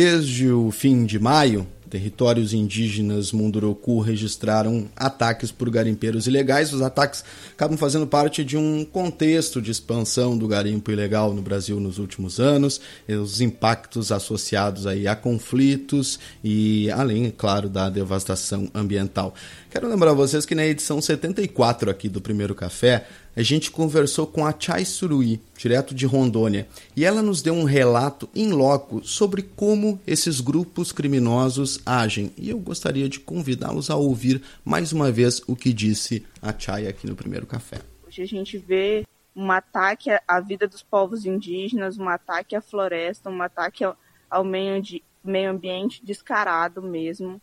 [0.00, 6.72] Desde o fim de maio, territórios indígenas Munduruku registraram ataques por garimpeiros ilegais.
[6.72, 11.80] Os ataques acabam fazendo parte de um contexto de expansão do garimpo ilegal no Brasil
[11.80, 19.34] nos últimos anos, os impactos associados aí a conflitos e além, claro, da devastação ambiental.
[19.70, 23.06] Quero lembrar vocês que na edição 74 aqui do Primeiro Café,
[23.36, 26.66] a gente conversou com a Chai Surui, direto de Rondônia,
[26.96, 32.32] e ela nos deu um relato em loco sobre como esses grupos criminosos agem.
[32.38, 36.86] E eu gostaria de convidá-los a ouvir mais uma vez o que disse a Chai
[36.86, 37.76] aqui no Primeiro Café.
[38.06, 39.04] Hoje a gente vê
[39.36, 43.84] um ataque à vida dos povos indígenas, um ataque à floresta, um ataque
[44.30, 47.38] ao meio, de, meio ambiente descarado mesmo,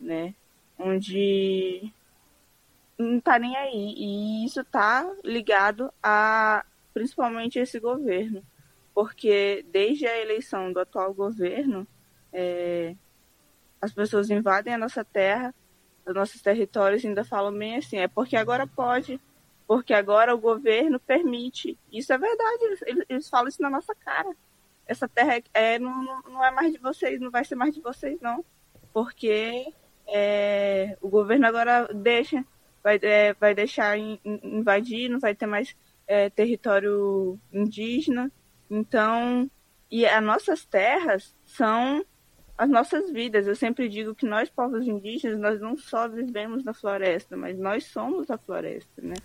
[0.00, 0.32] né?
[0.78, 1.92] Onde
[2.98, 3.94] não tá nem aí.
[3.96, 8.42] E isso tá ligado a principalmente esse governo.
[8.94, 11.86] Porque desde a eleição do atual governo,
[12.32, 12.96] é,
[13.80, 15.54] as pessoas invadem a nossa terra,
[16.06, 19.20] os nossos territórios ainda falam bem assim, é porque agora pode,
[19.66, 21.78] porque agora o governo permite.
[21.92, 24.34] Isso é verdade, eles, eles falam isso na nossa cara.
[24.86, 27.82] Essa terra é, é não, não é mais de vocês, não vai ser mais de
[27.82, 28.42] vocês, não.
[28.92, 29.72] Porque
[30.08, 32.44] é, o governo agora deixa
[32.86, 35.74] vai, é, vai deixar in, invadir, não vai ter mais
[36.06, 38.30] é, território indígena.
[38.70, 39.50] Então,
[39.90, 42.04] e as nossas terras são
[42.56, 43.46] as nossas vidas.
[43.48, 47.84] Eu sempre digo que nós, povos indígenas, nós não só vivemos na floresta, mas nós
[47.86, 49.16] somos a floresta, né?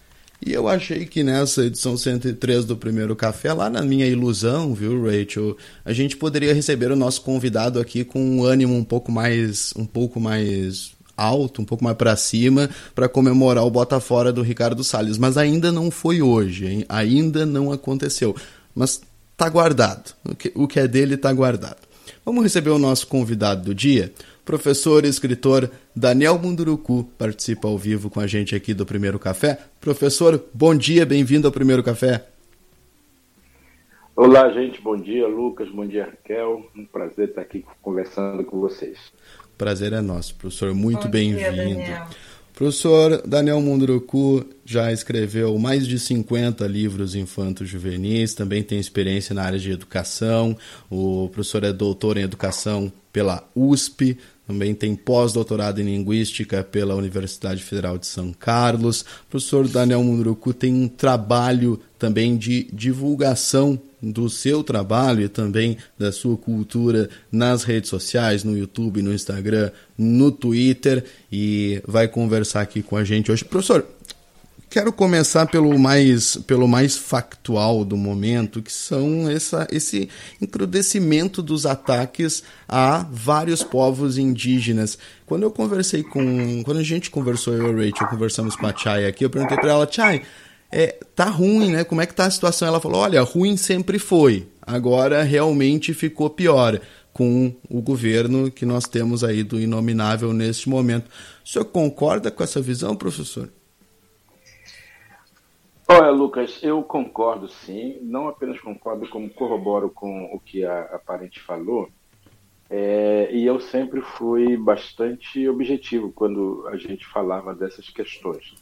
[0.44, 5.06] E eu achei que nessa edição 103 do Primeiro Café, lá na minha ilusão, viu,
[5.06, 9.72] Rachel, a gente poderia receber o nosso convidado aqui com um ânimo um pouco mais,
[9.78, 14.42] um pouco mais alto, um pouco mais para cima, para comemorar o bota fora do
[14.42, 15.20] Ricardo Salles.
[15.20, 16.86] Mas ainda não foi hoje, hein?
[16.90, 18.36] ainda não aconteceu.
[18.74, 19.00] Mas
[19.38, 20.16] tá guardado.
[20.28, 21.91] O que, o que é dele tá guardado.
[22.32, 24.14] Vamos receber o nosso convidado do dia.
[24.46, 29.60] Professor e escritor Daniel Munduruku participa ao vivo com a gente aqui do Primeiro Café.
[29.82, 32.26] Professor, bom dia, bem-vindo ao Primeiro Café.
[34.16, 36.66] Olá, gente, bom dia, Lucas, bom dia, Raquel.
[36.74, 38.98] Um prazer estar aqui conversando com vocês.
[39.58, 40.74] Prazer é nosso, professor.
[40.74, 41.82] Muito bem-vindo.
[42.62, 49.42] Professor Daniel Munduruku já escreveu mais de 50 livros infantos juvenis, também tem experiência na
[49.42, 50.56] área de educação.
[50.88, 57.64] O professor é doutor em educação pela USP, também tem pós-doutorado em Linguística pela Universidade
[57.64, 59.02] Federal de São Carlos.
[59.02, 65.78] O professor Daniel Munduruku tem um trabalho também de divulgação do seu trabalho e também
[66.00, 72.62] da sua cultura nas redes sociais, no YouTube, no Instagram, no Twitter e vai conversar
[72.62, 73.46] aqui com a gente hoje.
[73.46, 73.86] Professor,
[74.68, 80.10] quero começar pelo mais, pelo mais factual do momento, que são essa, esse
[80.42, 84.98] encrudecimento dos ataques a vários povos indígenas.
[85.28, 86.64] Quando eu conversei com.
[86.64, 89.58] Quando a gente conversou, eu e a Rachel, conversamos com a Chay aqui, eu perguntei
[89.58, 90.24] para ela, Chay
[90.72, 91.84] é, tá ruim, né?
[91.84, 92.68] Como é que tá a situação?
[92.68, 94.48] Ela falou: olha, ruim sempre foi.
[94.62, 96.80] Agora realmente ficou pior
[97.14, 101.10] com o governo que nós temos aí do inominável neste momento.
[101.44, 103.50] O senhor concorda com essa visão, professor?
[105.88, 107.98] Olha, Lucas, eu concordo sim.
[108.02, 111.90] Não apenas concordo, como corroboro com o que a, a parente falou.
[112.70, 118.54] É, e eu sempre fui bastante objetivo quando a gente falava dessas questões.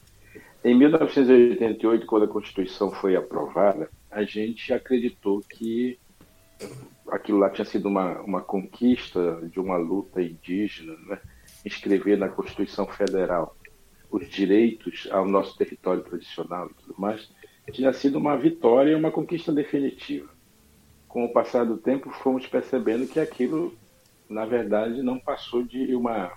[0.63, 5.97] Em 1988, quando a Constituição foi aprovada, a gente acreditou que
[7.09, 11.19] aquilo lá tinha sido uma, uma conquista de uma luta indígena, né?
[11.63, 13.55] escrever na Constituição Federal
[14.11, 17.29] os direitos ao nosso território tradicional e tudo mais,
[17.71, 20.27] tinha sido uma vitória e uma conquista definitiva.
[21.07, 23.73] Com o passar do tempo, fomos percebendo que aquilo,
[24.27, 26.31] na verdade, não passou de uma,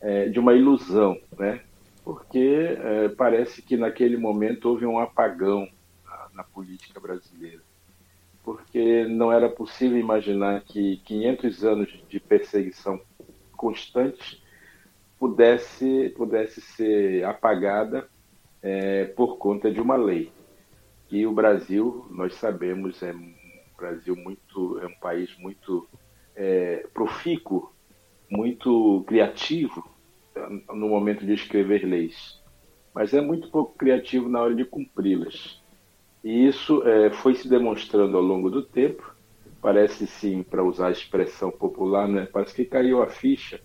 [0.00, 1.60] é, de uma ilusão, né?
[2.06, 5.68] Porque é, parece que naquele momento houve um apagão
[6.04, 7.60] na, na, política brasileira.
[8.44, 13.00] Porque não era possível imaginar que 500 anos de perseguição
[13.56, 14.40] constante
[15.18, 18.08] pudesse, pudesse ser apagada
[18.62, 20.30] é, por conta de uma lei.
[21.10, 23.34] E o Brasil, nós sabemos, é um
[23.76, 25.88] Brasil muito, é um país muito
[26.36, 27.72] é, profícuo,
[28.30, 29.95] muito criativo,
[30.48, 32.42] no momento de escrever leis,
[32.94, 35.62] mas é muito pouco criativo na hora de cumpri-las.
[36.24, 39.14] E isso é, foi se demonstrando ao longo do tempo.
[39.60, 43.60] Parece sim, para usar a expressão popular, né, parece que caiu a ficha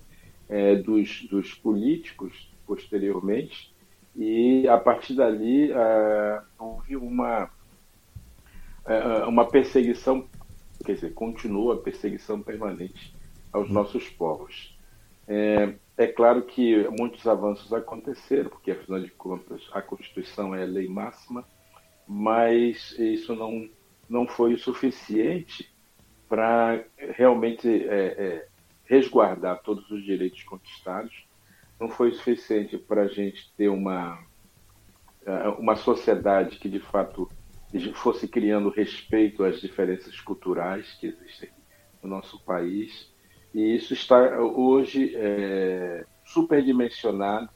[0.49, 3.73] é, dos, dos políticos posteriormente,
[4.15, 7.49] e a partir dali é, houve uma,
[8.85, 10.27] é, uma perseguição,
[10.85, 13.13] quer dizer, continua a perseguição permanente
[13.51, 13.73] aos uhum.
[13.73, 14.77] nossos povos.
[15.27, 20.65] É, é claro que muitos avanços aconteceram, porque afinal de contas a Constituição é a
[20.65, 21.45] lei máxima,
[22.07, 23.69] mas isso não,
[24.09, 25.71] não foi o suficiente
[26.27, 28.47] para realmente é, é,
[28.85, 31.25] resguardar todos os direitos conquistados,
[31.79, 34.17] não foi o suficiente para a gente ter uma,
[35.25, 37.29] é, uma sociedade que de fato
[37.95, 41.49] fosse criando respeito às diferenças culturais que existem
[42.01, 43.10] no nosso país.
[43.53, 47.49] E isso está hoje é, superdimensionado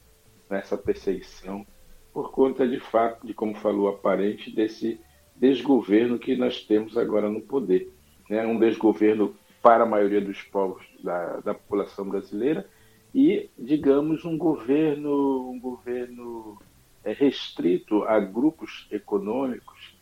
[0.50, 1.65] nessa perseguição
[2.13, 5.00] por conta de fato, de como falou aparente, desse
[5.36, 7.92] desgoverno que nós temos agora no poder.
[8.30, 8.45] Né?
[8.45, 12.69] Um desgoverno para a maioria dos povos da, da população brasileira
[13.13, 16.57] e, digamos, um governo, um governo
[17.03, 19.98] é, restrito a grupos econômicos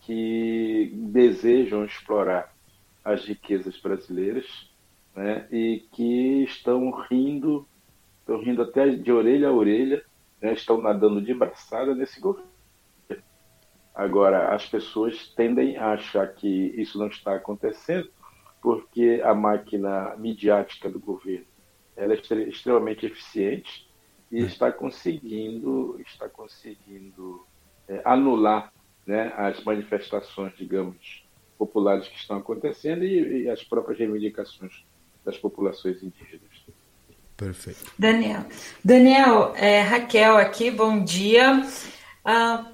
[0.00, 2.52] que desejam explorar
[3.04, 4.71] as riquezas brasileiras
[5.14, 7.66] né, e que estão rindo,
[8.20, 10.04] estão rindo até de orelha a orelha
[10.40, 12.50] né, estão nadando de braçada nesse governo.
[13.94, 18.10] Agora, as pessoas tendem a achar que isso não está acontecendo
[18.60, 21.46] porque a máquina midiática do governo
[21.96, 22.16] ela é
[22.48, 23.86] extremamente eficiente
[24.30, 24.46] e é.
[24.46, 27.46] está conseguindo, está conseguindo
[27.86, 28.72] é, anular
[29.06, 31.26] né, as manifestações, digamos,
[31.58, 34.84] populares que estão acontecendo e, e as próprias reivindicações
[35.24, 36.50] das populações indígenas.
[37.36, 37.92] Perfeito.
[37.98, 38.44] Daniel,
[38.84, 41.66] Daniel é, Raquel aqui, bom dia.
[42.24, 42.66] Ah,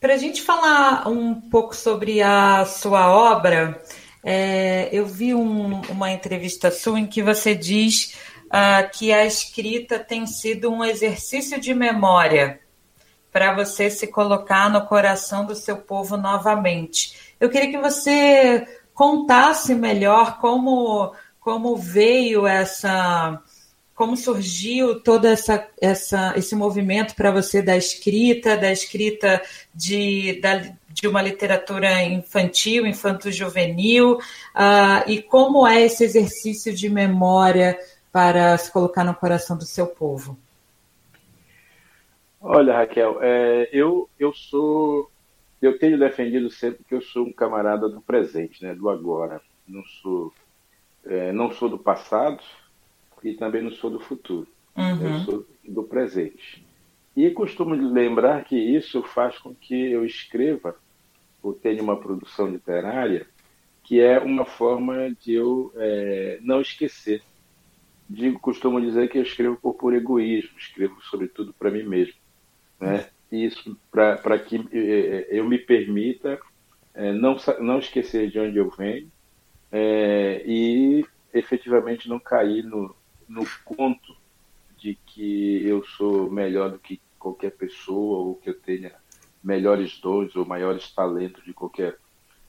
[0.00, 3.82] Para a gente falar um pouco sobre a sua obra,
[4.22, 8.16] é, eu vi um, uma entrevista sua em que você diz
[8.50, 12.60] ah, que a escrita tem sido um exercício de memória
[13.30, 17.34] para você se colocar no coração do seu povo novamente.
[17.40, 18.64] Eu queria que você
[18.94, 21.12] contasse melhor como,
[21.44, 23.38] como veio essa
[23.94, 29.40] como surgiu todo essa, essa, esse movimento para você da escrita, da escrita
[29.72, 30.56] de, da,
[30.88, 37.78] de uma literatura infantil, infanto-juvenil, uh, e como é esse exercício de memória
[38.10, 40.36] para se colocar no coração do seu povo?
[42.40, 45.08] Olha, Raquel, é, eu, eu sou.
[45.62, 49.40] Eu tenho defendido sempre que eu sou um camarada do presente, né, do agora.
[49.68, 50.32] Não sou,
[51.06, 52.42] é, não sou do passado,
[53.22, 54.46] e também não sou do futuro.
[54.76, 55.14] Uhum.
[55.14, 56.64] Eu sou do presente.
[57.16, 60.76] E costumo lembrar que isso faz com que eu escreva
[61.42, 63.26] ou tenha uma produção literária
[63.84, 67.22] que é uma forma de eu é, não esquecer.
[68.08, 72.14] Digo, costumo dizer que eu escrevo por puro egoísmo, escrevo sobretudo para mim mesmo.
[72.80, 73.06] Né?
[73.30, 76.40] Isso para que é, é, eu me permita
[76.94, 79.10] é, não, não esquecer de onde eu venho
[79.76, 82.94] é, e efetivamente não cair no,
[83.28, 84.16] no conto
[84.78, 88.92] de que eu sou melhor do que qualquer pessoa ou que eu tenha
[89.42, 91.96] melhores dons ou maiores talentos de qualquer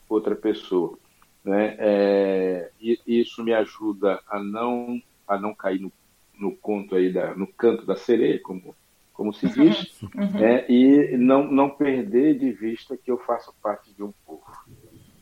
[0.08, 1.00] outra pessoa.
[1.44, 1.76] Né?
[1.80, 5.92] É, e isso me ajuda a não a não cair no,
[6.38, 8.76] no conto aí da, no canto da sereia, como
[9.14, 10.40] como se diz, uhum.
[10.40, 10.70] né?
[10.70, 14.45] e não não perder de vista que eu faço parte de um povo.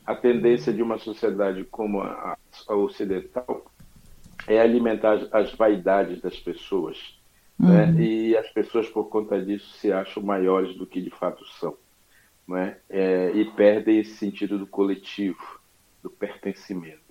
[0.06, 3.66] A tendência de uma sociedade como a, a ocidental
[4.48, 7.18] é alimentar as vaidades das pessoas.
[7.58, 7.86] Né?
[7.86, 8.00] Uhum.
[8.00, 11.78] E as pessoas, por conta disso, se acham maiores do que de fato são.
[12.48, 12.78] Né?
[12.90, 15.60] É, e perdem esse sentido do coletivo,
[16.02, 17.02] do pertencimento.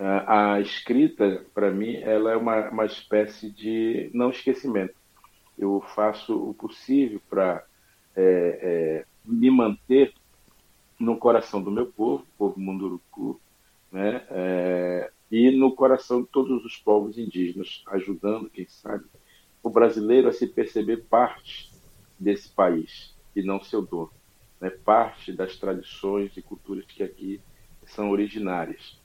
[0.00, 4.94] A escrita, para mim, ela é uma, uma espécie de não esquecimento.
[5.58, 7.64] Eu faço o possível para
[8.14, 10.12] é, é, me manter
[10.98, 13.40] no coração do meu povo, povo munduruku,
[13.92, 14.26] né?
[14.30, 19.04] É, e no coração de todos os povos indígenas, ajudando, quem sabe,
[19.62, 21.70] o brasileiro a se perceber parte
[22.18, 24.10] desse país e não seu dono,
[24.60, 24.70] né?
[24.70, 27.40] parte das tradições e culturas que aqui
[27.84, 28.98] são originárias,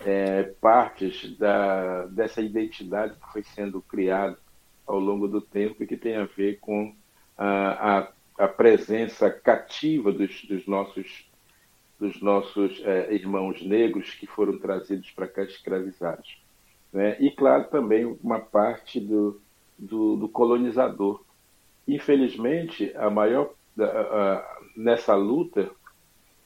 [0.00, 4.38] é, partes da, dessa identidade que foi sendo criada
[4.86, 6.94] ao longo do tempo e que tem a ver com
[7.36, 11.25] a, a, a presença cativa dos, dos nossos
[11.98, 16.38] dos nossos é, irmãos negros que foram trazidos para cá escravizados.
[16.92, 17.16] Né?
[17.20, 19.40] E, claro, também uma parte do,
[19.78, 21.22] do, do colonizador.
[21.88, 25.70] Infelizmente, a maior a, a, nessa luta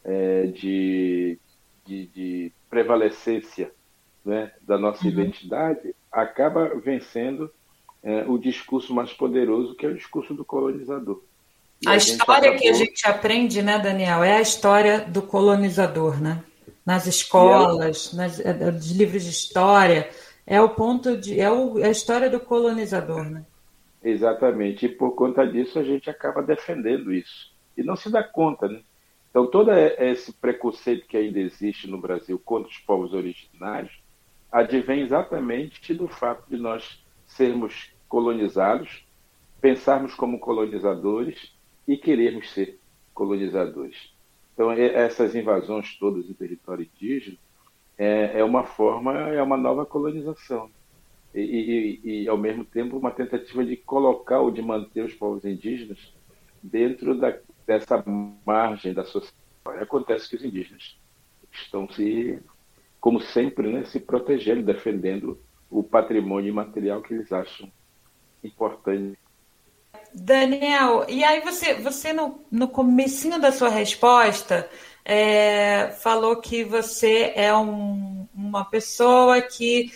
[0.04, 1.38] é, de,
[1.84, 3.72] de, de, prevalecência
[4.24, 5.10] né, da nossa uhum.
[5.10, 7.50] identidade, acaba vencendo
[8.02, 11.22] é, o discurso mais poderoso, que é o discurso do colonizador.
[11.86, 16.42] A, a história que a gente aprende, né, Daniel, é a história do colonizador, né?
[16.84, 18.22] Nas escolas, ela...
[18.22, 20.08] nas, nos é, livros de história,
[20.46, 21.40] é o ponto de.
[21.40, 23.44] é, o, é a história do colonizador, né?
[24.02, 24.86] Exatamente.
[24.86, 27.52] E por conta disso a gente acaba defendendo isso.
[27.76, 28.80] E não se dá conta, né?
[29.30, 33.92] Então todo esse preconceito que ainda existe no Brasil contra os povos originários
[34.50, 39.04] advém exatamente do fato de nós sermos colonizados,
[39.60, 41.52] pensarmos como colonizadores
[41.86, 42.78] e querermos ser
[43.14, 44.12] colonizadores.
[44.54, 47.36] Então essas invasões todas em território indígena
[47.96, 50.70] é, é uma forma, é uma nova colonização.
[51.34, 55.44] E, e, e, ao mesmo tempo, uma tentativa de colocar ou de manter os povos
[55.44, 56.12] indígenas
[56.62, 58.02] dentro da, dessa
[58.44, 59.38] margem da sociedade.
[59.80, 60.98] Acontece que os indígenas
[61.52, 62.38] estão se,
[62.98, 65.38] como sempre, né, se protegendo, defendendo
[65.70, 67.70] o patrimônio imaterial que eles acham
[68.42, 69.18] importante.
[70.14, 74.68] Daniel, e aí você, você no, no comecinho da sua resposta,
[75.04, 79.90] é, falou que você é um, uma pessoa que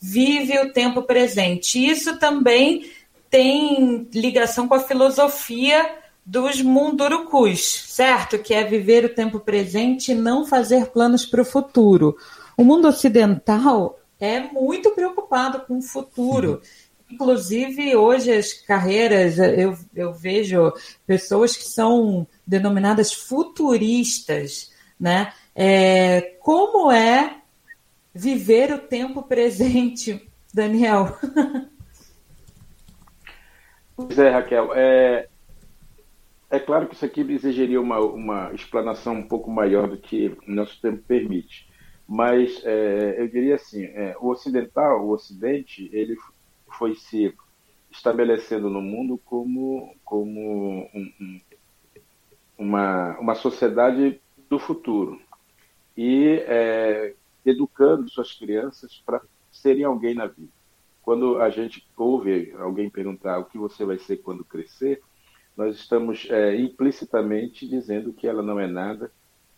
[0.00, 1.84] vive o tempo presente.
[1.84, 2.90] Isso também
[3.28, 8.38] tem ligação com a filosofia dos mundurucus, certo?
[8.38, 12.16] Que é viver o tempo presente e não fazer planos para o futuro.
[12.56, 16.60] O mundo ocidental é muito preocupado com o futuro.
[17.10, 20.72] Inclusive, hoje as carreiras, eu, eu vejo
[21.06, 25.32] pessoas que são denominadas futuristas, né?
[25.54, 27.42] É, como é
[28.14, 31.16] viver o tempo presente, Daniel?
[33.96, 34.72] Pois é, Raquel.
[34.74, 35.28] É,
[36.50, 40.80] é claro que isso aqui exigiria uma, uma explanação um pouco maior do que nosso
[40.80, 41.68] tempo permite.
[42.08, 46.16] Mas é, eu diria assim, é, o ocidental, o ocidente, ele
[46.80, 47.36] foi se
[47.90, 51.40] estabelecendo no mundo como, como um, um,
[52.56, 54.18] uma, uma sociedade
[54.48, 55.20] do futuro
[55.94, 59.20] e é, educando suas crianças para
[59.52, 60.48] serem alguém na vida.
[61.02, 65.02] Quando a gente ouve alguém perguntar o que você vai ser quando crescer,
[65.54, 69.12] nós estamos é, implicitamente dizendo que ela não é nada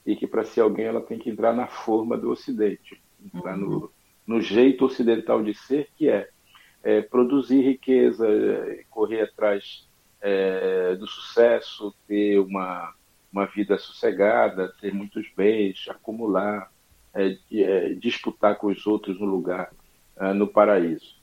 [0.04, 3.00] e que para ser alguém ela tem que entrar na forma do Ocidente,
[3.32, 3.68] entrar uhum.
[3.68, 3.92] no,
[4.26, 6.28] no jeito ocidental de ser, que é,
[6.82, 8.26] é produzir riqueza,
[8.90, 9.88] correr atrás
[10.20, 12.94] é, do sucesso, ter uma,
[13.32, 16.70] uma vida sossegada, ter muitos bens, acumular,
[17.14, 19.72] é, é, disputar com os outros no lugar,
[20.16, 21.16] é, no paraíso.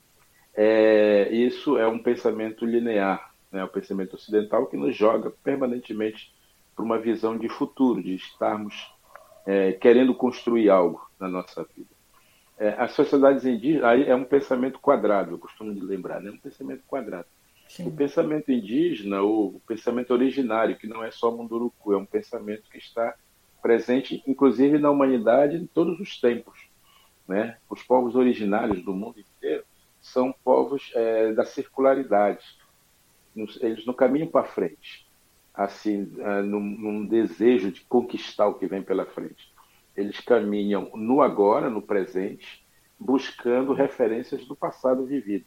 [0.53, 6.33] É, isso é um pensamento linear, né, o pensamento ocidental que nos joga permanentemente
[6.75, 8.93] para uma visão de futuro, de estarmos
[9.45, 11.98] é, querendo construir algo na nossa vida.
[12.59, 16.29] É, as sociedades indígenas, aí é um pensamento quadrado, eu costumo lembrar, né?
[16.29, 17.25] é um pensamento quadrado.
[17.69, 17.87] Sim.
[17.87, 22.77] O pensamento indígena, o pensamento originário, que não é só Munduruku, é um pensamento que
[22.77, 23.15] está
[23.61, 26.67] presente, inclusive, na humanidade em todos os tempos.
[27.27, 27.57] Né?
[27.69, 29.63] Os povos originários do mundo inteiro
[30.01, 32.43] são povos é, da circularidade.
[33.61, 35.07] Eles não caminham para frente,
[35.53, 39.48] assim, é, num, num desejo de conquistar o que vem pela frente.
[39.99, 42.65] Eles caminham no agora, no presente,
[42.97, 45.45] buscando referências do passado vivido.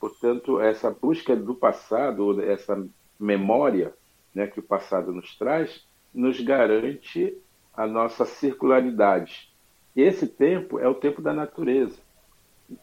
[0.00, 2.82] Portanto, essa busca do passado, essa
[3.20, 3.92] memória
[4.34, 7.36] né, que o passado nos traz, nos garante
[7.74, 9.52] a nossa circularidade.
[9.94, 11.98] Esse tempo é o tempo da natureza.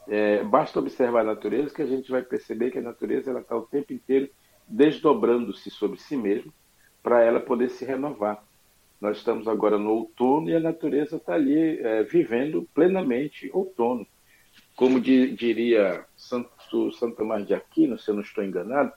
[0.07, 3.63] É, basta observar a natureza que a gente vai perceber que a natureza está o
[3.63, 4.29] tempo inteiro
[4.67, 6.53] desdobrando-se sobre si mesma
[7.01, 8.43] para ela poder se renovar.
[9.01, 14.05] Nós estamos agora no outono e a natureza está ali é, vivendo plenamente outono.
[14.75, 18.93] Como di, diria Santo, Santo Tomás de Aquino, se eu não estou enganado,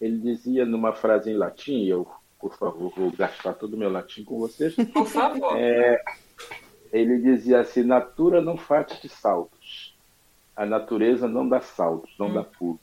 [0.00, 2.06] ele dizia numa frase em latim, eu,
[2.38, 4.74] por favor, vou gastar todo o meu latim com vocês.
[4.94, 5.58] Por favor.
[5.58, 6.00] É,
[6.92, 9.96] ele dizia assim: Natura não faz de saltos.
[10.56, 12.34] A natureza não dá saltos, não hum.
[12.34, 12.80] dá pulos.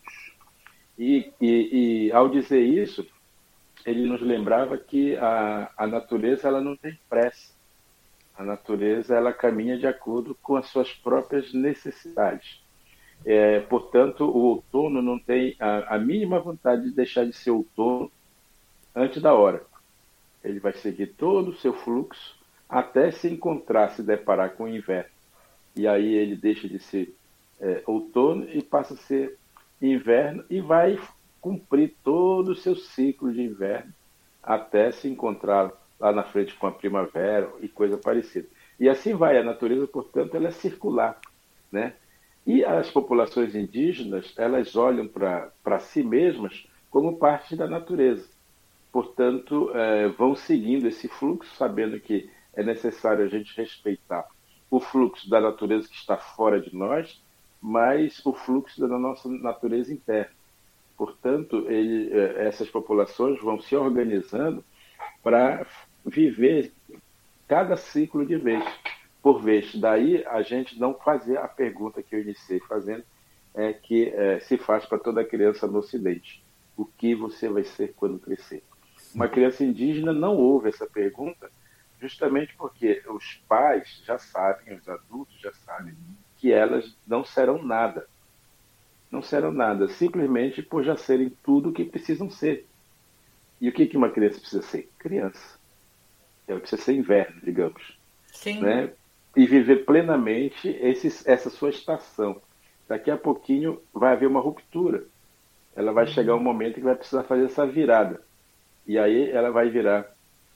[0.97, 3.05] E, e, e, ao dizer isso,
[3.87, 7.53] ele nos lembrava que a, a natureza ela não tem pressa.
[8.37, 12.61] A natureza ela caminha de acordo com as suas próprias necessidades.
[13.25, 18.11] É, portanto, o outono não tem a, a, mínima vontade de deixar de ser outono
[18.93, 19.63] antes da hora.
[20.43, 25.09] Ele vai seguir todo o seu fluxo até se encontrar, se deparar com o inverno.
[25.77, 27.15] E aí ele deixa de ser
[27.61, 29.37] é, outono e passa a ser
[29.81, 30.99] inverno e vai
[31.41, 33.93] cumprir todo o seu ciclo de inverno
[34.41, 38.47] até se encontrar lá na frente com a primavera e coisa parecida.
[38.79, 41.19] E assim vai, a natureza, portanto, ela é circular,
[41.71, 41.93] né?
[42.45, 48.27] E as populações indígenas, elas olham para si mesmas como parte da natureza.
[48.91, 54.25] Portanto, é, vão seguindo esse fluxo, sabendo que é necessário a gente respeitar
[54.71, 57.21] o fluxo da natureza que está fora de nós
[57.61, 60.35] mas o fluxo da nossa natureza interna.
[60.97, 64.65] Portanto, ele, é, essas populações vão se organizando
[65.21, 65.65] para
[66.03, 66.73] viver
[67.47, 68.63] cada ciclo de vez,
[69.21, 69.75] por vez.
[69.75, 73.03] Daí a gente não fazer a pergunta que eu iniciei fazendo,
[73.53, 76.43] é, que é, se faz para toda criança no Ocidente:
[76.75, 78.63] o que você vai ser quando crescer?
[79.13, 81.49] Uma criança indígena não ouve essa pergunta,
[82.01, 85.95] justamente porque os pais já sabem, os adultos já sabem,
[86.37, 88.07] que elas não serão nada.
[89.11, 92.67] Não serão nada, simplesmente por já serem tudo o que precisam ser.
[93.59, 94.89] E o que, que uma criança precisa ser?
[94.99, 95.57] Criança.
[96.47, 97.97] Ela precisa ser inverno, digamos.
[98.27, 98.61] Sim.
[98.61, 98.91] Né?
[99.35, 102.41] E viver plenamente esse, essa sua estação.
[102.87, 105.03] Daqui a pouquinho vai haver uma ruptura.
[105.75, 106.11] Ela vai uhum.
[106.11, 108.21] chegar um momento que vai precisar fazer essa virada.
[108.85, 110.09] E aí ela vai virar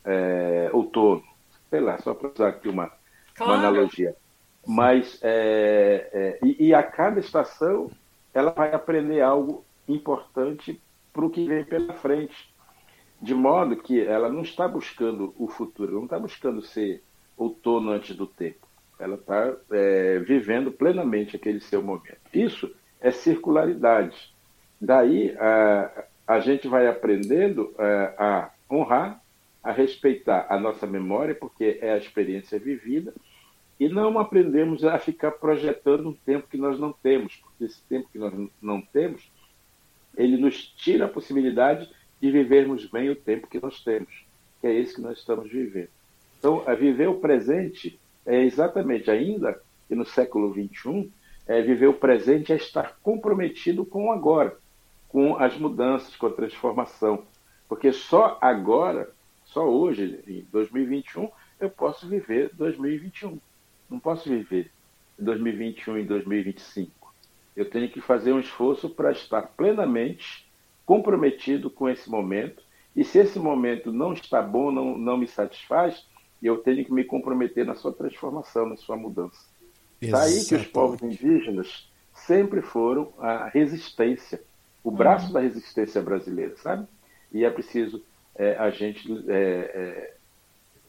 [0.06, 1.24] é, outono.
[1.70, 2.92] Sei lá, só para usar aqui uma,
[3.36, 3.54] claro.
[3.54, 4.16] uma analogia.
[4.66, 7.90] Mas, é, é, e, e, a cada estação,
[8.34, 12.52] ela vai aprender algo importante para o que vem pela frente.
[13.22, 17.04] De modo que ela não está buscando o futuro, não está buscando ser
[17.38, 18.68] outono antes do tempo.
[19.00, 22.20] Ela está é, vivendo plenamente aquele seu momento.
[22.34, 24.34] Isso é circularidade.
[24.80, 29.22] Daí a, a gente vai aprendendo é, a honrar,
[29.64, 33.14] a respeitar a nossa memória, porque é a experiência vivida,
[33.82, 38.08] e não aprendemos a ficar projetando um tempo que nós não temos, porque esse tempo
[38.12, 39.32] que nós não temos,
[40.16, 41.90] ele nos tira a possibilidade
[42.22, 44.24] de vivermos bem o tempo que nós temos,
[44.60, 45.90] que é esse que nós estamos vivendo.
[46.38, 51.12] Então, viver o presente é exatamente, ainda que no século XXI,
[51.48, 54.56] é viver o presente é estar comprometido com o agora,
[55.10, 57.24] com as mudanças, com a transformação.
[57.68, 59.10] Porque só agora,
[59.44, 63.40] só hoje, em 2021, eu posso viver 2021.
[63.92, 64.72] Não posso viver
[65.20, 67.14] 2021 e 2025.
[67.56, 70.50] Eu tenho que fazer um esforço para estar plenamente
[70.86, 72.64] comprometido com esse momento.
[72.96, 76.06] E se esse momento não está bom, não, não me satisfaz,
[76.42, 79.46] eu tenho que me comprometer na sua transformação, na sua mudança.
[80.02, 84.42] Daí que os povos indígenas sempre foram a resistência,
[84.84, 84.96] o uhum.
[84.96, 85.34] braço uhum.
[85.34, 86.88] da resistência brasileira, sabe?
[87.32, 88.04] E é preciso
[88.36, 90.14] é, a gente, é, é,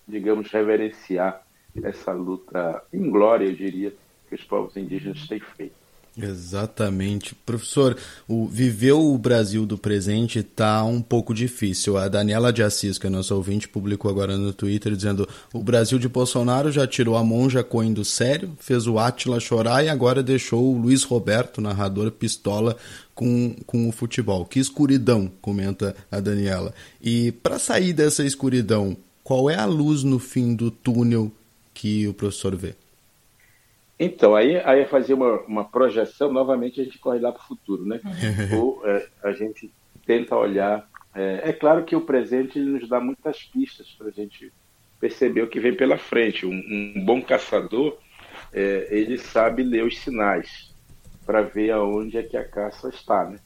[0.09, 1.44] digamos, reverenciar
[1.82, 3.92] essa luta inglória, eu diria,
[4.28, 5.82] que os povos indígenas têm feito.
[6.16, 7.35] Exatamente.
[7.35, 7.96] Professor,
[8.28, 11.96] o viver o Brasil do presente está um pouco difícil.
[11.96, 15.98] A Daniela de Assis, que é nossa ouvinte, publicou agora no Twitter dizendo o Brasil
[15.98, 20.22] de Bolsonaro já tirou a monja Coen do sério, fez o Átila chorar e agora
[20.22, 22.76] deixou o Luiz Roberto, narrador, pistola
[23.14, 24.44] com, com o futebol.
[24.44, 26.74] Que escuridão, comenta a Daniela.
[27.00, 31.32] E para sair dessa escuridão, qual é a luz no fim do túnel
[31.74, 32.74] que o professor vê?
[33.98, 37.85] Então, aí, aí fazer uma, uma projeção, novamente a gente corre lá para o futuro,
[37.85, 38.00] né?
[38.58, 39.72] Ou é, a gente
[40.04, 40.88] tenta olhar.
[41.14, 44.52] É, é, claro que o presente nos dá muitas pistas para a gente
[44.98, 46.46] perceber o que vem pela frente.
[46.46, 47.96] Um, um bom caçador,
[48.52, 50.74] é, ele sabe ler os sinais
[51.24, 53.38] para ver aonde é que a caça está, né?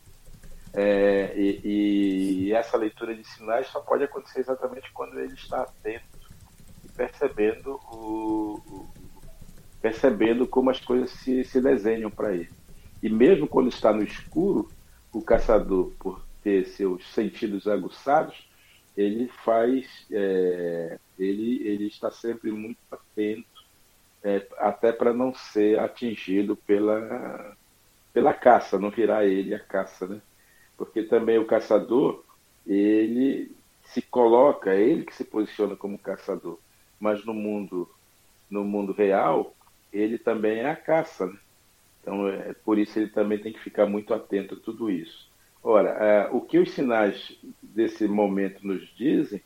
[0.72, 6.15] É, e, e, essa leitura de sinais só pode acontecer exatamente quando ele está atento
[6.96, 8.86] percebendo o, o
[9.80, 12.50] percebendo como as coisas se, se desenham para ele.
[13.02, 14.68] E mesmo quando está no escuro,
[15.12, 18.48] o caçador, por ter seus sentidos aguçados,
[18.96, 23.46] ele faz, é, ele, ele está sempre muito atento,
[24.24, 27.56] é, até para não ser atingido pela,
[28.12, 30.20] pela caça, não virar ele a caça, né?
[30.76, 32.24] Porque também o caçador,
[32.66, 33.54] ele
[33.84, 36.58] se coloca, ele que se posiciona como caçador,
[37.00, 37.88] mas no mundo
[38.48, 39.54] no mundo real,
[39.92, 41.26] ele também é a caça.
[41.26, 41.38] Né?
[42.00, 45.28] Então, é, por isso ele também tem que ficar muito atento a tudo isso.
[45.62, 49.42] Ora, é, o que os sinais desse momento nos dizem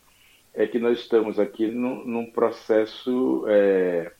[0.52, 4.12] é que nós estamos aqui num, num processo é,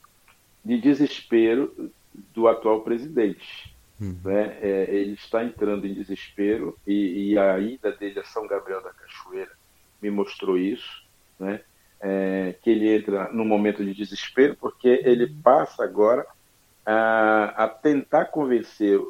[0.64, 1.92] de desespero
[2.32, 3.74] do atual presidente.
[4.00, 4.16] Uhum.
[4.24, 4.56] Né?
[4.62, 8.94] É, ele está entrando em desespero e, e, a ida dele a São Gabriel da
[8.94, 9.52] Cachoeira
[10.00, 11.04] me mostrou isso.
[11.38, 11.60] Né?
[12.00, 16.26] É, que ele entra num momento de desespero, porque ele passa agora
[16.84, 19.00] a, a tentar convencer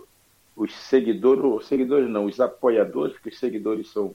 [0.57, 4.14] os seguidores, os seguidores não, os apoiadores, porque os seguidores são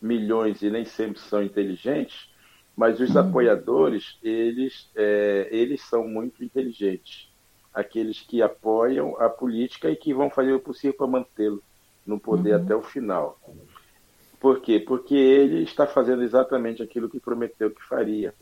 [0.00, 2.28] milhões e nem sempre são inteligentes,
[2.76, 3.20] mas os uhum.
[3.22, 7.30] apoiadores, eles, é, eles são muito inteligentes.
[7.72, 11.62] Aqueles que apoiam a política e que vão fazer o possível para mantê-lo
[12.06, 12.62] no poder uhum.
[12.62, 13.38] até o final.
[14.40, 14.78] Por quê?
[14.78, 18.34] Porque ele está fazendo exatamente aquilo que prometeu que faria,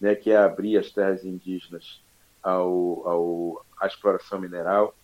[0.00, 2.00] né, que é abrir as terras indígenas
[2.42, 4.94] ao, ao, à exploração mineral,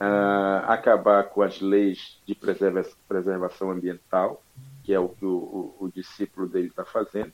[0.00, 4.42] uh, acabar com as leis de preserva preservação ambiental,
[4.84, 7.32] que é o que o, o, o discípulo dele está fazendo,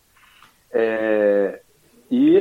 [0.70, 1.62] é,
[2.10, 2.38] e,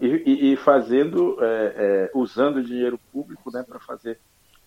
[0.00, 4.18] e, e, fazendo, é, é, usando o dinheiro público né, para fazer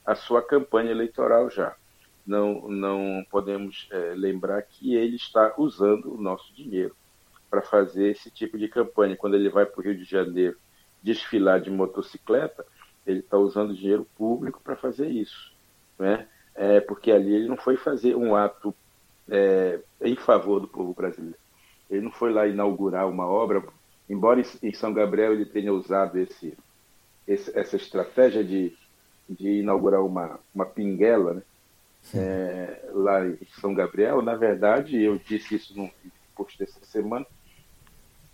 [0.06, 1.76] a sua campanha eleitoral já.
[2.26, 6.96] Não, não podemos é, lembrar que ele está usando o nosso dinheiro
[7.50, 9.18] para fazer esse tipo de campanha.
[9.18, 10.58] Quando ele vai para o Rio de Janeiro
[11.02, 12.66] desfilar de motocicleta,
[13.06, 15.54] ele está usando dinheiro público para fazer isso.
[16.00, 16.28] Né?
[16.56, 18.74] É, porque ali ele não foi fazer um ato
[19.30, 21.38] é, em favor do povo brasileiro.
[21.90, 23.64] Ele não foi lá inaugurar uma obra,
[24.10, 26.58] embora em São Gabriel ele tenha usado esse,
[27.28, 28.76] esse essa estratégia de,
[29.30, 31.42] de inaugurar uma, uma pinguela, né?
[32.14, 35.90] É, lá em São Gabriel, na verdade, eu disse isso no
[36.36, 37.26] post dessa semana,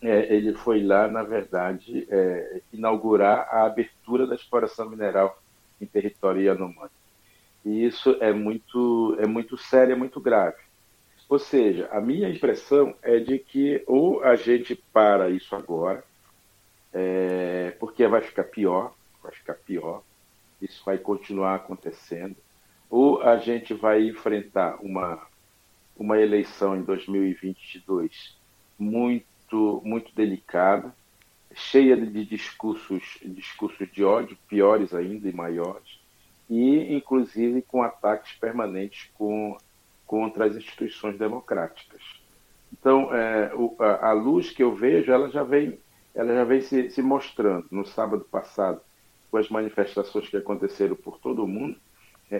[0.02, 5.42] é, ele foi lá, na verdade, é, inaugurar a abertura da exploração mineral
[5.80, 6.90] em território Yanomami.
[7.66, 10.58] E isso é muito, é muito sério, é muito grave.
[11.28, 16.04] Ou seja, a minha impressão é de que ou a gente para isso agora,
[16.92, 20.02] é, porque vai ficar pior, vai ficar pior,
[20.62, 22.36] isso vai continuar acontecendo,
[22.90, 25.22] ou a gente vai enfrentar uma,
[25.96, 28.38] uma eleição em 2022
[28.78, 29.30] muito
[29.84, 30.94] muito, delicada,
[31.54, 36.00] cheia de discursos, discursos de ódio, piores ainda e maiores,
[36.50, 39.58] e inclusive com ataques permanentes com,
[40.06, 42.02] contra as instituições democráticas.
[42.72, 45.80] Então, é, o, a, a, luz que eu vejo, ela já vem,
[46.14, 47.66] ela já vem se, se mostrando.
[47.72, 48.80] No sábado passado,
[49.32, 51.78] com as manifestações que aconteceram por todo o mundo,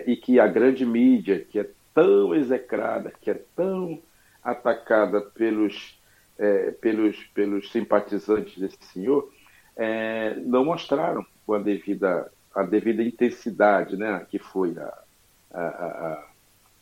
[0.06, 4.00] e que a grande mídia, que é tão execrada, que é tão
[4.44, 6.00] atacada pelos
[6.40, 9.30] é, pelos, pelos simpatizantes desse senhor,
[9.76, 15.04] é, não mostraram com a devida, a devida intensidade né, que foi a,
[15.52, 16.28] a, a,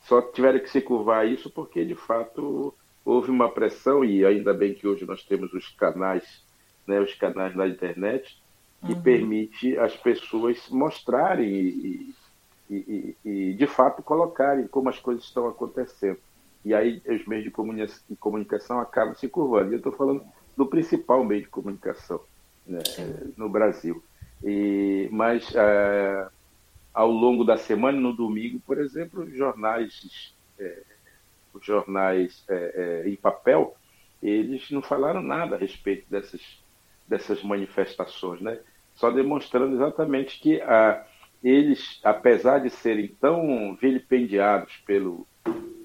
[0.02, 4.54] só tiveram que se curvar a isso porque, de fato, houve uma pressão, e ainda
[4.54, 6.44] bem que hoje nós temos os canais,
[6.86, 8.42] né, os canais na internet,
[8.86, 9.02] que uhum.
[9.02, 12.16] permite as pessoas mostrarem e,
[12.70, 16.20] e, e, e, de fato, colocarem como as coisas estão acontecendo
[16.68, 19.72] e aí os meios de comunicação acabam se curvando.
[19.72, 20.22] Eu estou falando
[20.58, 22.20] do principal meio de comunicação
[22.66, 22.80] né,
[23.38, 24.04] no Brasil.
[24.44, 26.28] E, mas é,
[26.94, 30.84] ao longo da semana, no domingo, por exemplo, os jornais, é,
[31.54, 33.74] os jornais é, em papel,
[34.22, 36.42] eles não falaram nada a respeito dessas,
[37.08, 38.60] dessas manifestações, né?
[38.94, 41.06] só demonstrando exatamente que a,
[41.48, 45.26] eles, apesar de serem tão vilipendiados pelo,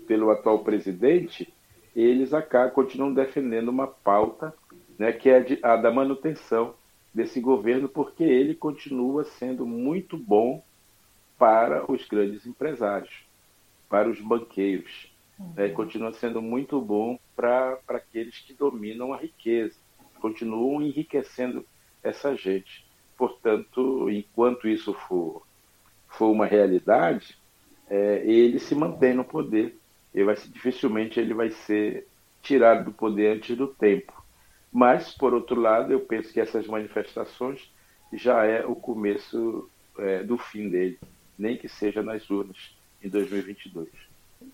[0.09, 1.53] pelo atual presidente,
[1.95, 4.53] eles acabam, continuam defendendo uma pauta
[4.99, 6.75] né, que é a da manutenção
[7.15, 10.65] desse governo, porque ele continua sendo muito bom
[11.39, 13.25] para os grandes empresários,
[13.89, 15.13] para os banqueiros.
[15.39, 15.53] Uhum.
[15.55, 19.79] Né, continua sendo muito bom para aqueles que dominam a riqueza,
[20.21, 21.65] continuam enriquecendo
[22.03, 22.85] essa gente.
[23.17, 25.43] Portanto, enquanto isso for,
[26.13, 27.37] for uma realidade,
[27.89, 29.77] é, ele se mantém no poder
[30.15, 32.07] ele vai, dificilmente ele vai ser
[32.43, 34.13] tirado do poder antes do tempo.
[34.71, 37.71] Mas, por outro lado, eu penso que essas manifestações
[38.13, 40.99] já é o começo é, do fim dele,
[41.39, 43.89] nem que seja nas urnas em 2022.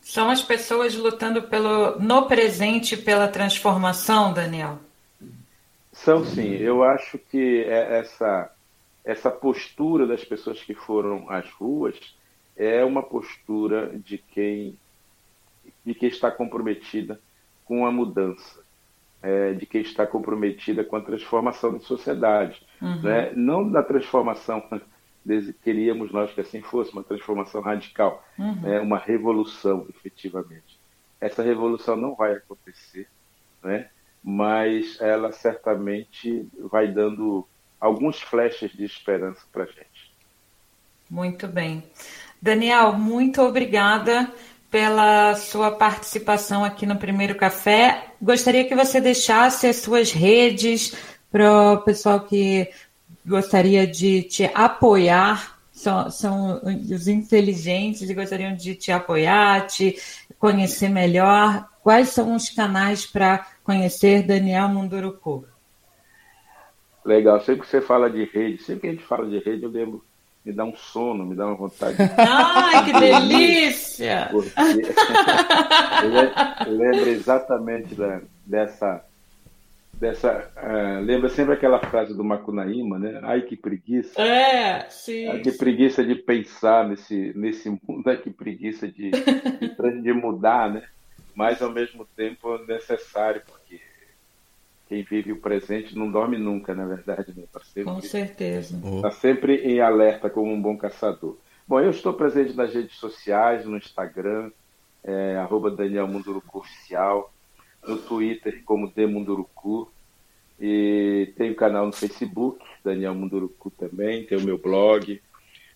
[0.01, 4.79] São as pessoas lutando pelo, no presente pela transformação, Daniel?
[5.93, 6.55] São sim.
[6.57, 8.53] Eu acho que é essa,
[9.09, 11.99] essa postura das pessoas que foram às ruas
[12.55, 14.79] é uma postura de quem
[15.83, 17.19] de quem está comprometida
[17.65, 18.63] com a mudança,
[19.23, 22.63] é, de quem está comprometida com a transformação da sociedade.
[22.83, 23.01] Uhum.
[23.01, 23.33] Né?
[23.35, 24.63] Não da transformação,
[25.65, 28.61] queríamos nós que assim fosse, uma transformação radical, uhum.
[28.61, 28.81] né?
[28.81, 30.79] uma revolução, efetivamente.
[31.19, 33.09] Essa revolução não vai acontecer,
[33.63, 33.89] né?
[34.23, 37.47] mas ela certamente vai dando
[37.81, 40.13] alguns flashes de esperança para a gente.
[41.11, 41.83] Muito bem.
[42.41, 44.31] Daniel, muito obrigada
[44.71, 48.13] pela sua participação aqui no Primeiro Café.
[48.21, 50.95] Gostaria que você deixasse as suas redes
[51.31, 52.71] para o pessoal que
[53.25, 55.59] gostaria de te apoiar.
[55.73, 59.97] São, são os inteligentes e gostariam de te apoiar, te
[60.39, 61.69] conhecer melhor.
[61.83, 65.47] Quais são os canais para conhecer Daniel Munduruku?
[67.09, 69.71] Legal, sempre que você fala de rede, sempre que a gente fala de rede, eu
[69.71, 70.05] lembro
[70.45, 71.97] me dá um sono, me dá uma vontade.
[72.17, 74.31] Ai, que delícia!
[74.33, 74.41] eu
[76.73, 79.05] lembro exatamente da, dessa,
[79.93, 80.51] dessa.
[80.57, 83.21] Uh, lembra sempre aquela frase do Macunaíma, né?
[83.25, 84.23] Ai que preguiça.
[84.23, 85.29] É, sim.
[85.29, 90.71] Ai que preguiça de pensar nesse, nesse mundo, ai que preguiça de, de, de mudar,
[90.71, 90.83] né?
[91.35, 93.81] Mas ao mesmo tempo necessário, porque
[94.89, 97.45] quem vive o presente não dorme nunca, na verdade, né?
[97.53, 98.81] Tá sempre, Com certeza.
[98.97, 101.37] Está sempre em alerta como um bom caçador.
[101.67, 104.51] Bom, eu estou presente nas redes sociais, no Instagram,
[105.05, 107.33] é, arroba Daniel Munduruku Oficial,
[107.87, 109.93] no Twitter como Demunduruku,
[110.59, 115.21] e tem o canal no Facebook, Daniel Munduruku também, tem o meu blog,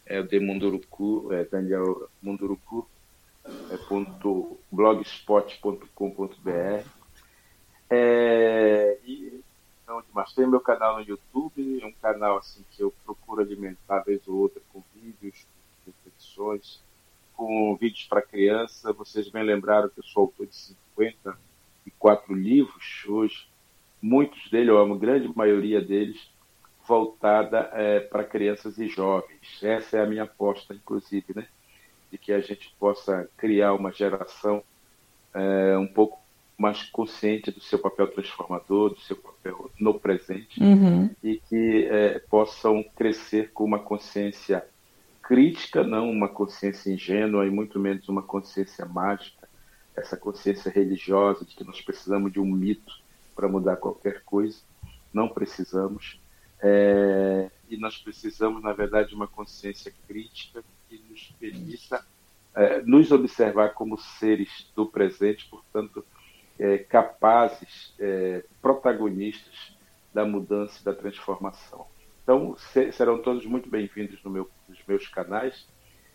[0.06, 2.88] é o Demunduruku, é Daniel Munduruku,
[3.70, 7.01] é ponto blogspot.com.br.
[7.94, 9.44] É, e
[9.86, 14.26] onde mais tem meu canal no YouTube, um canal assim que eu procuro alimentar vez
[14.26, 15.46] ou outra com vídeos,
[15.86, 16.82] reflexões,
[17.36, 18.94] com vídeos para criança.
[18.94, 23.46] Vocês bem lembraram que eu sou autor de 54 livros hoje,
[24.00, 26.30] muitos deles, ou a grande maioria deles,
[26.88, 29.62] voltada é, para crianças e jovens.
[29.62, 31.46] Essa é a minha aposta, inclusive, né?
[32.10, 34.64] De que a gente possa criar uma geração
[35.34, 36.21] é, um pouco
[36.62, 41.10] mais consciente do seu papel transformador, do seu papel no presente, uhum.
[41.20, 44.64] e que é, possam crescer com uma consciência
[45.20, 49.48] crítica, não uma consciência ingênua e muito menos uma consciência mágica,
[49.96, 53.00] essa consciência religiosa de que nós precisamos de um mito
[53.34, 54.58] para mudar qualquer coisa.
[55.12, 56.20] Não precisamos.
[56.62, 62.04] É, e nós precisamos, na verdade, de uma consciência crítica que nos permita
[62.54, 66.04] é, nos observar como seres do presente, portanto,
[66.58, 69.76] é, capazes, é, protagonistas
[70.12, 71.86] da mudança e da transformação.
[72.22, 72.54] Então,
[72.92, 75.66] serão todos muito bem-vindos no meu, nos meus canais.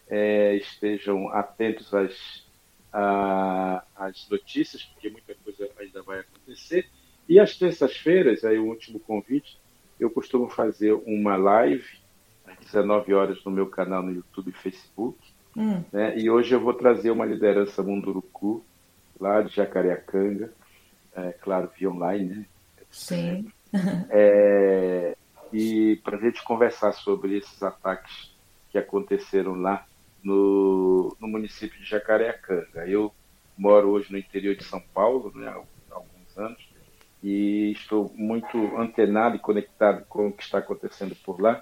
[0.10, 2.48] É, estejam atentos às,
[2.94, 6.88] a, às notícias, porque muita coisa ainda vai acontecer.
[7.28, 9.60] E às terças-feiras, aí o último convite,
[10.00, 11.86] eu costumo fazer uma live
[12.46, 15.20] às 19 horas no meu canal no YouTube e Facebook.
[15.58, 15.84] Hum.
[15.92, 16.18] Né?
[16.18, 18.64] E hoje eu vou trazer uma liderança Munduruku,
[19.20, 20.52] lá de Jacareacanga,
[21.16, 22.46] é, claro, via online, né?
[22.90, 23.52] Sim.
[24.10, 25.16] É,
[25.52, 28.34] e para a gente conversar sobre esses ataques
[28.72, 29.86] que aconteceram lá
[30.24, 32.88] no, no município de Jacareacanga.
[32.88, 33.14] Eu
[33.58, 36.70] moro hoje no interior de São Paulo, né, há alguns anos,
[37.24, 41.62] e estou muito antenado e conectado com o que está acontecendo por lá.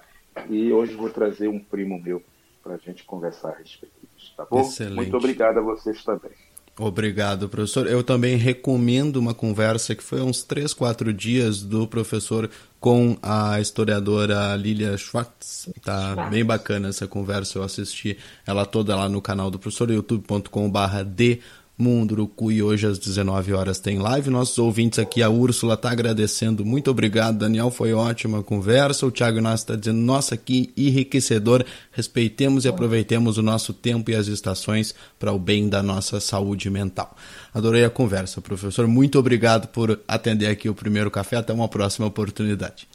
[0.50, 2.22] E hoje vou trazer um primo meu
[2.62, 4.60] para a gente conversar a respeito disso, tá bom?
[4.60, 4.96] Excelente.
[4.96, 6.32] Muito obrigado a vocês também.
[6.78, 7.86] Obrigado, professor.
[7.86, 13.16] Eu também recomendo uma conversa que foi há uns 3, 4 dias do professor com
[13.22, 15.70] a historiadora Lilia Schwartz.
[15.82, 16.30] Tá Schwartz.
[16.30, 17.58] bem bacana essa conversa.
[17.58, 21.40] Eu assisti ela toda lá no canal do professor, youtube.com/d
[21.78, 24.30] Munduruku e hoje às 19 horas tem live.
[24.30, 26.64] Nossos ouvintes aqui, a Úrsula está agradecendo.
[26.64, 27.70] Muito obrigado, Daniel.
[27.70, 29.06] Foi ótima conversa.
[29.06, 31.64] O Thiago Inácio está dizendo, nossa, que enriquecedor.
[31.92, 36.70] Respeitemos e aproveitemos o nosso tempo e as estações para o bem da nossa saúde
[36.70, 37.14] mental.
[37.52, 38.86] Adorei a conversa, professor.
[38.86, 41.36] Muito obrigado por atender aqui o primeiro café.
[41.36, 42.88] Até uma próxima oportunidade.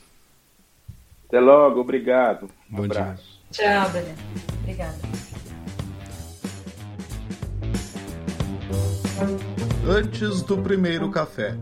[1.28, 2.50] Até logo, obrigado.
[2.72, 3.24] Um Bom abraço.
[3.52, 3.82] Dia.
[3.84, 4.16] Tchau, Daniel.
[4.64, 5.21] Obrigada.
[9.88, 11.56] Antes do primeiro café.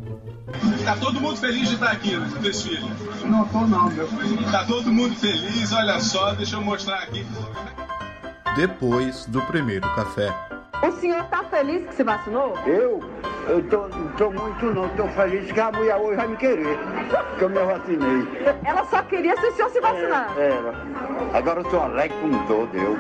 [0.86, 2.90] Tá todo mundo feliz de estar aqui no desfile?
[3.26, 4.52] Não tô não, meu filho.
[4.52, 7.26] Tá todo mundo feliz, olha só, deixa eu mostrar aqui.
[8.56, 10.34] Depois do primeiro café.
[10.82, 12.58] O senhor tá feliz que se vacinou?
[12.66, 13.02] Eu?
[13.48, 16.78] Eu tô, tô muito não, tô feliz que a mulher hoje vai me querer,
[17.38, 18.28] que eu me vacinei.
[18.64, 20.34] Ela só queria se o senhor se vacinar.
[20.38, 21.38] É, era.
[21.38, 22.98] Agora eu tô alegre com todo, eu.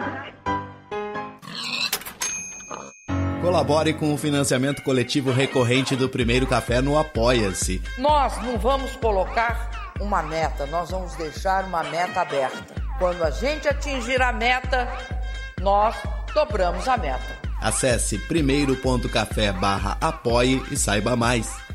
[3.49, 7.81] Colabore com o financiamento coletivo recorrente do Primeiro Café no Apoia-se.
[7.97, 12.63] Nós não vamos colocar uma meta, nós vamos deixar uma meta aberta.
[12.99, 14.87] Quando a gente atingir a meta,
[15.59, 15.95] nós
[16.31, 17.25] dobramos a meta.
[17.59, 21.68] Acesse primeiro.café barra apoie e saiba mais.